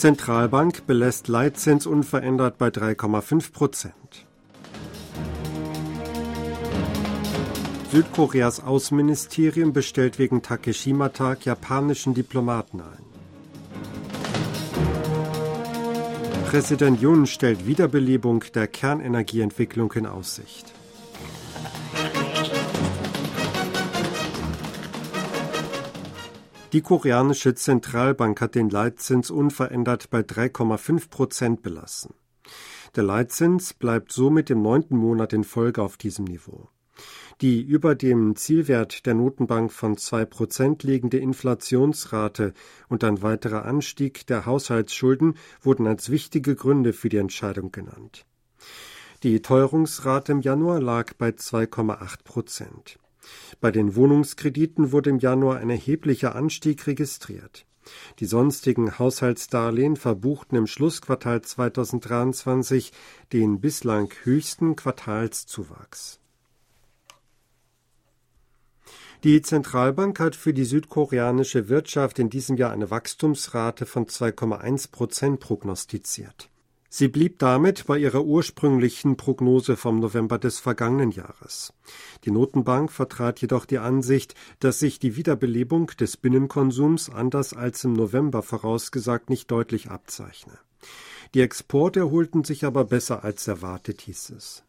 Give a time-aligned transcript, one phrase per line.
[0.00, 4.24] Zentralbank belässt Leitzins unverändert bei 3,5 Prozent.
[7.92, 13.04] Südkoreas Außenministerium bestellt wegen Takeshima-Tag japanischen Diplomaten ein.
[16.46, 20.72] Präsident Yoon stellt Wiederbelebung der Kernenergieentwicklung in Aussicht.
[26.72, 32.14] Die koreanische Zentralbank hat den Leitzins unverändert bei 3,5 Prozent belassen.
[32.94, 36.68] Der Leitzins bleibt somit im neunten Monat in Folge auf diesem Niveau.
[37.40, 42.52] Die über dem Zielwert der Notenbank von zwei Prozent liegende Inflationsrate
[42.88, 48.26] und ein weiterer Anstieg der Haushaltsschulden wurden als wichtige Gründe für die Entscheidung genannt.
[49.24, 52.99] Die Teuerungsrate im Januar lag bei 2,8 Prozent.
[53.60, 57.66] Bei den Wohnungskrediten wurde im Januar ein erheblicher Anstieg registriert.
[58.18, 62.92] Die sonstigen Haushaltsdarlehen verbuchten im Schlussquartal 2023
[63.32, 66.20] den bislang höchsten Quartalszuwachs.
[69.22, 75.40] Die Zentralbank hat für die südkoreanische Wirtschaft in diesem Jahr eine Wachstumsrate von 2,1 Prozent
[75.40, 76.48] prognostiziert.
[76.92, 81.72] Sie blieb damit bei ihrer ursprünglichen Prognose vom November des vergangenen Jahres.
[82.24, 87.92] Die Notenbank vertrat jedoch die Ansicht, dass sich die Wiederbelebung des Binnenkonsums anders als im
[87.92, 90.58] November vorausgesagt nicht deutlich abzeichne.
[91.34, 94.64] Die Exporte erholten sich aber besser als erwartet, hieß es.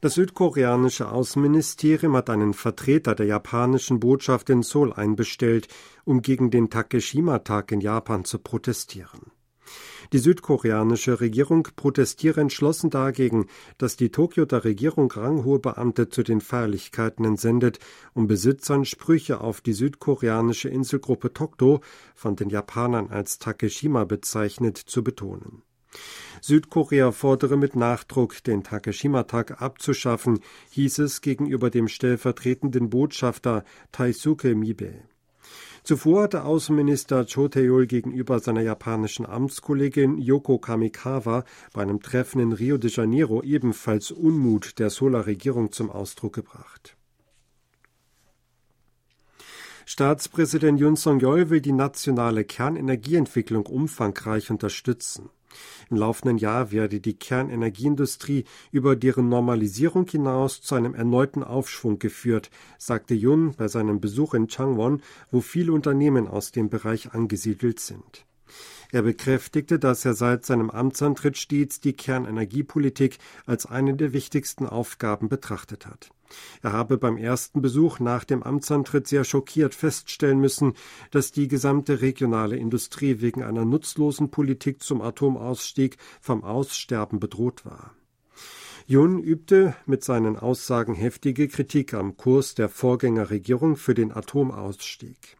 [0.00, 5.66] Das südkoreanische Außenministerium hat einen Vertreter der japanischen Botschaft in Seoul einbestellt,
[6.04, 9.23] um gegen den Takeshima-Tag in Japan zu protestieren.
[10.12, 13.46] Die südkoreanische Regierung protestiere entschlossen dagegen,
[13.78, 17.78] dass die Tokioter Regierung ranghohe Beamte zu den Feierlichkeiten entsendet,
[18.12, 21.80] um Besitzern Sprüche auf die südkoreanische Inselgruppe Tokto,
[22.14, 25.62] von den Japanern als Takeshima bezeichnet, zu betonen.
[26.40, 30.40] Südkorea fordere mit Nachdruck, den Takeshima-Tag abzuschaffen,
[30.70, 35.04] hieß es gegenüber dem stellvertretenden Botschafter Taisuke Mibe.
[35.84, 42.78] Zuvor hatte Außenminister Cho gegenüber seiner japanischen Amtskollegin Yoko Kamikawa bei einem Treffen in Rio
[42.78, 46.96] de Janeiro ebenfalls Unmut der Sola-Regierung zum Ausdruck gebracht.
[49.84, 55.28] Staatspräsident Yun Song-yeol will die nationale Kernenergieentwicklung umfangreich unterstützen.
[55.90, 62.50] Im laufenden Jahr werde die Kernenergieindustrie über deren Normalisierung hinaus zu einem erneuten Aufschwung geführt,
[62.78, 68.24] sagte Yun bei seinem Besuch in Changwon, wo viele Unternehmen aus dem Bereich angesiedelt sind.
[68.92, 75.28] Er bekräftigte, dass er seit seinem Amtsantritt stets die Kernenergiepolitik als eine der wichtigsten Aufgaben
[75.28, 76.13] betrachtet hat.
[76.62, 80.74] Er habe beim ersten Besuch nach dem Amtsantritt sehr schockiert feststellen müssen,
[81.10, 87.94] dass die gesamte regionale Industrie wegen einer nutzlosen Politik zum Atomausstieg vom Aussterben bedroht war.
[88.86, 95.38] Jun übte mit seinen Aussagen heftige Kritik am Kurs der Vorgängerregierung für den Atomausstieg.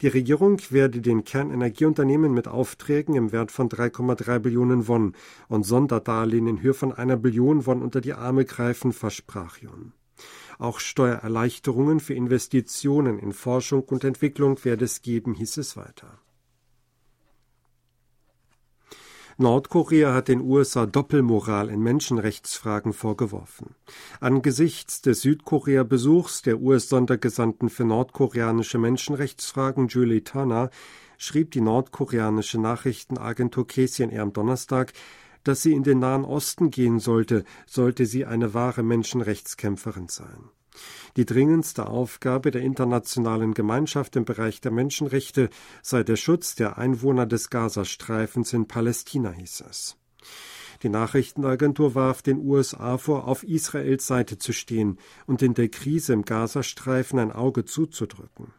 [0.00, 5.14] Die Regierung werde den Kernenergieunternehmen mit Aufträgen im Wert von 3,3 Billionen Won
[5.48, 9.92] und Sonderdarlehen in Höhe von einer Billion Won unter die Arme greifen, versprach Jun.
[10.58, 16.18] Auch Steuererleichterungen für Investitionen in Forschung und Entwicklung werde es geben, hieß es weiter.
[19.40, 23.76] Nordkorea hat den USA Doppelmoral in Menschenrechtsfragen vorgeworfen.
[24.18, 30.70] Angesichts des Südkorea-Besuchs der US-Sondergesandten für nordkoreanische Menschenrechtsfragen Julie Turner
[31.18, 34.92] schrieb die nordkoreanische Nachrichtenagentur KCNR am Donnerstag,
[35.48, 40.50] dass sie in den Nahen Osten gehen sollte, sollte sie eine wahre Menschenrechtskämpferin sein.
[41.16, 45.48] Die dringendste Aufgabe der internationalen Gemeinschaft im Bereich der Menschenrechte
[45.82, 49.96] sei der Schutz der Einwohner des Gazastreifens in Palästina, hieß es.
[50.82, 56.12] Die Nachrichtenagentur warf den USA vor, auf Israels Seite zu stehen und in der Krise
[56.12, 58.52] im Gazastreifen ein Auge zuzudrücken.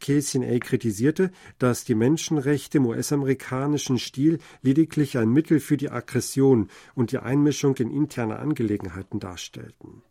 [0.00, 7.12] KCNA kritisierte, dass die Menschenrechte im US-amerikanischen Stil lediglich ein Mittel für die Aggression und
[7.12, 10.02] die Einmischung in interne Angelegenheiten darstellten.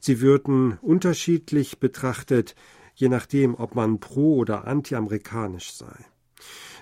[0.00, 2.54] Sie würden unterschiedlich betrachtet,
[2.94, 6.04] je nachdem, ob man pro- oder anti-amerikanisch sei.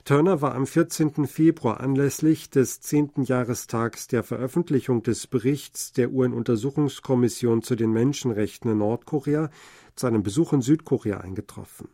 [0.05, 1.27] Turner war am 14.
[1.27, 3.25] Februar anlässlich des 10.
[3.25, 9.51] Jahrestags der Veröffentlichung des Berichts der UN-Untersuchungskommission zu den Menschenrechten in Nordkorea
[9.97, 11.89] zu einem Besuch in Südkorea eingetroffen.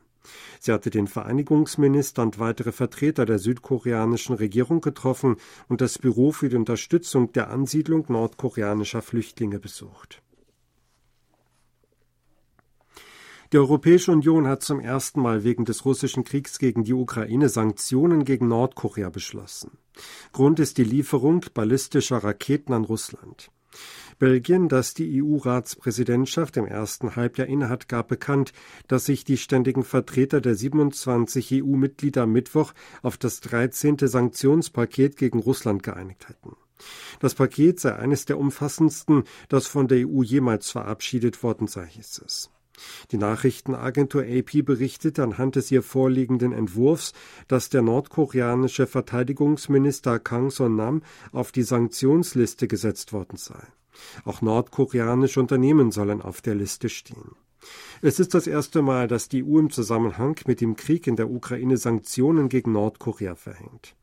[0.60, 5.36] Sie hatte den Vereinigungsminister und weitere Vertreter der südkoreanischen Regierung getroffen
[5.68, 10.22] und das Büro für die Unterstützung der Ansiedlung nordkoreanischer Flüchtlinge besucht.
[13.56, 18.26] Die Europäische Union hat zum ersten Mal wegen des russischen Kriegs gegen die Ukraine Sanktionen
[18.26, 19.78] gegen Nordkorea beschlossen.
[20.32, 23.50] Grund ist die Lieferung ballistischer Raketen an Russland.
[24.18, 28.52] Belgien, das die EU-Ratspräsidentschaft im ersten Halbjahr innehat, gab bekannt,
[28.88, 33.96] dass sich die ständigen Vertreter der 27 EU-Mitglieder am Mittwoch auf das 13.
[34.00, 36.56] Sanktionspaket gegen Russland geeinigt hätten.
[37.20, 42.20] Das Paket sei eines der umfassendsten, das von der EU jemals verabschiedet worden sei, hieß
[42.26, 42.50] es.
[43.10, 47.12] Die Nachrichtenagentur AP berichtete anhand des ihr vorliegenden Entwurfs,
[47.48, 51.02] dass der nordkoreanische Verteidigungsminister Kang Son-nam
[51.32, 53.62] auf die Sanktionsliste gesetzt worden sei.
[54.24, 57.32] Auch nordkoreanische Unternehmen sollen auf der Liste stehen.
[58.02, 61.30] Es ist das erste Mal, dass die EU im Zusammenhang mit dem Krieg in der
[61.30, 63.96] Ukraine Sanktionen gegen Nordkorea verhängt.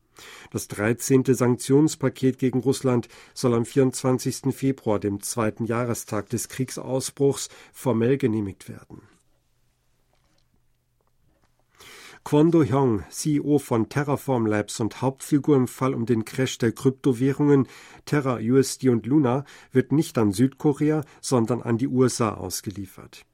[0.50, 1.24] Das 13.
[1.24, 4.54] Sanktionspaket gegen Russland soll am 24.
[4.54, 9.02] Februar, dem zweiten Jahrestag des Kriegsausbruchs, formell genehmigt werden.
[12.24, 17.68] Kwon Do-hyung, CEO von Terraform Labs und Hauptfigur im Fall um den Crash der Kryptowährungen
[18.06, 23.26] Terra, USD und Luna, wird nicht an Südkorea, sondern an die USA ausgeliefert.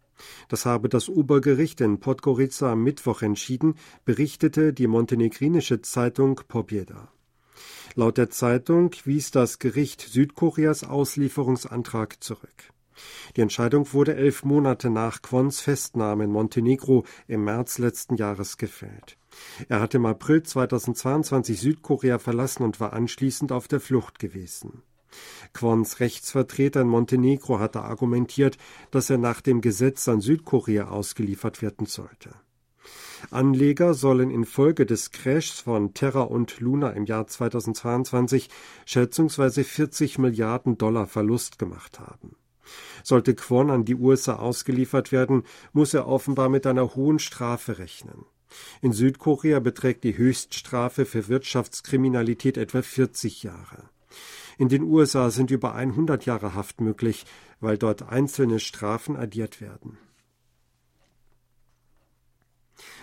[0.48, 3.74] Das habe das Obergericht in Podgorica am Mittwoch entschieden,
[4.04, 7.12] berichtete die montenegrinische Zeitung Pobjeda.
[7.94, 12.72] Laut der Zeitung wies das Gericht Südkoreas Auslieferungsantrag zurück.
[13.36, 19.16] Die Entscheidung wurde elf Monate nach Quons Festnahme in Montenegro im März letzten Jahres gefällt.
[19.68, 24.82] Er hatte im April 2022 Südkorea verlassen und war anschließend auf der Flucht gewesen.
[25.52, 28.56] Quons Rechtsvertreter in Montenegro hatte argumentiert,
[28.90, 32.30] dass er nach dem Gesetz an Südkorea ausgeliefert werden sollte.
[33.30, 38.48] Anleger sollen infolge des Crashs von Terra und Luna im Jahr 2022
[38.86, 42.36] schätzungsweise 40 Milliarden Dollar Verlust gemacht haben.
[43.02, 48.24] Sollte Kwon an die USA ausgeliefert werden, muss er offenbar mit einer hohen Strafe rechnen.
[48.80, 53.90] In Südkorea beträgt die Höchststrafe für Wirtschaftskriminalität etwa 40 Jahre.
[54.60, 57.24] In den USA sind über 100 Jahre Haft möglich,
[57.60, 59.96] weil dort einzelne Strafen addiert werden.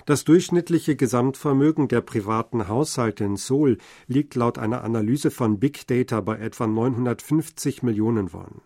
[0.06, 6.22] Das durchschnittliche Gesamtvermögen der privaten Haushalte in Seoul liegt laut einer Analyse von Big Data
[6.22, 8.62] bei etwa 950 Millionen Won.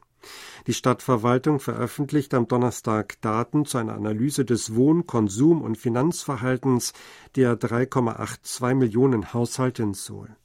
[0.67, 6.91] Die Stadtverwaltung veröffentlicht am Donnerstag Daten zu einer Analyse des Wohn-, Konsum- und Finanzverhaltens
[7.37, 10.35] der 3,82 Millionen Haushalte in Seoul.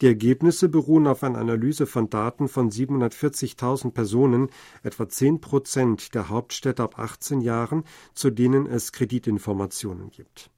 [0.00, 4.48] Die Ergebnisse beruhen auf einer Analyse von Daten von 740.000 Personen,
[4.82, 10.50] etwa 10 Prozent der Hauptstädte ab 18 Jahren, zu denen es Kreditinformationen gibt.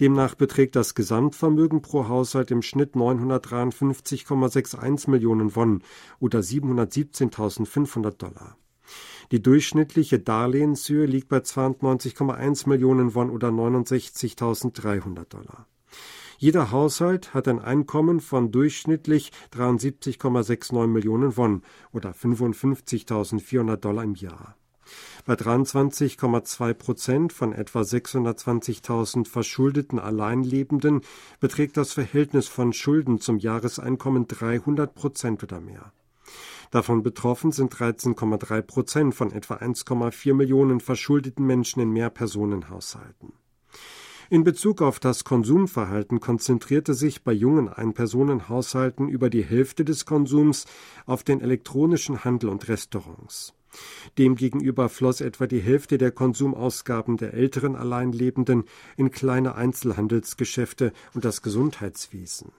[0.00, 5.82] Demnach beträgt das Gesamtvermögen pro Haushalt im Schnitt 953,61 Millionen Won
[6.18, 8.58] oder 717.500 Dollar.
[9.32, 15.66] Die durchschnittliche Darlehenshöhe liegt bei 92,1 Millionen Won oder 69.300 Dollar.
[16.44, 24.54] Jeder Haushalt hat ein Einkommen von durchschnittlich 73,69 Millionen Won oder 55.400 Dollar im Jahr.
[25.24, 31.00] Bei 23,2 Prozent von etwa 620.000 verschuldeten Alleinlebenden
[31.40, 35.94] beträgt das Verhältnis von Schulden zum Jahreseinkommen 300 Prozent oder mehr.
[36.70, 43.32] Davon betroffen sind 13,3 Prozent von etwa 1,4 Millionen verschuldeten Menschen in Mehrpersonenhaushalten.
[44.34, 50.66] In Bezug auf das Konsumverhalten konzentrierte sich bei jungen Einpersonenhaushalten über die Hälfte des Konsums
[51.06, 53.54] auf den elektronischen Handel und Restaurants.
[54.18, 58.64] Demgegenüber floss etwa die Hälfte der Konsumausgaben der älteren Alleinlebenden
[58.96, 62.50] in kleine Einzelhandelsgeschäfte und das Gesundheitswesen.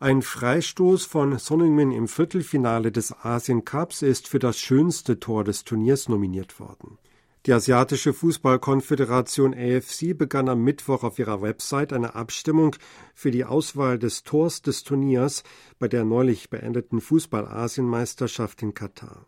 [0.00, 5.64] Ein Freistoß von Soningmin im Viertelfinale des Asien Cups ist für das schönste Tor des
[5.64, 6.98] Turniers nominiert worden.
[7.46, 12.74] Die Asiatische Fußballkonföderation AFC begann am Mittwoch auf ihrer Website eine Abstimmung
[13.14, 15.44] für die Auswahl des Tors des Turniers
[15.78, 19.24] bei der neulich beendeten Fußball-Asienmeisterschaft in Katar.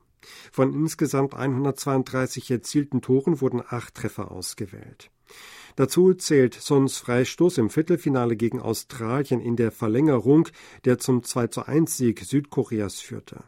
[0.50, 5.10] Von insgesamt 132 erzielten Toren wurden acht Treffer ausgewählt.
[5.76, 10.48] Dazu zählt Sons Freistoß im Viertelfinale gegen Australien in der Verlängerung,
[10.84, 13.44] der zum 2 zu 1 Sieg Südkoreas führte.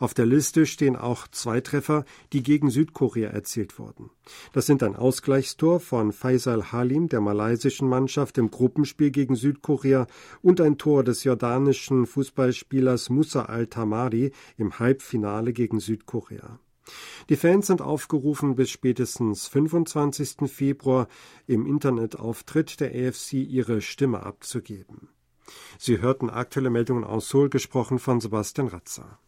[0.00, 4.08] Auf der Liste stehen auch zwei Treffer, die gegen Südkorea erzielt wurden.
[4.54, 10.06] Das sind ein Ausgleichstor von Faisal Halim der malaysischen Mannschaft im Gruppenspiel gegen Südkorea
[10.40, 16.58] und ein Tor des jordanischen Fußballspielers Musa Al-Tamari im Halbfinale gegen Südkorea.
[17.28, 20.50] Die Fans sind aufgerufen, bis spätestens 25.
[20.50, 21.08] Februar
[21.46, 25.10] im Internetauftritt der AFC ihre Stimme abzugeben.
[25.78, 29.18] Sie hörten aktuelle Meldungen aus Seoul, gesprochen von Sebastian Ratzer.